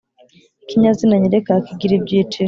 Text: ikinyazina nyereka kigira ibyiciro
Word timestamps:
ikinyazina 0.63 1.15
nyereka 1.21 1.53
kigira 1.65 1.93
ibyiciro 1.95 2.39